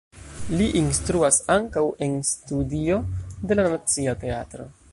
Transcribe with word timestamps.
Li 0.59 0.69
instruas 0.79 1.37
ankaŭ 1.55 1.83
en 2.07 2.15
studio 2.29 2.97
de 3.51 3.59
la 3.61 3.67
Nacia 3.75 4.17
Teatro. 4.25 4.67